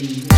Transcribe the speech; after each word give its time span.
free. 0.00 0.30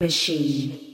Machine. 0.00 0.89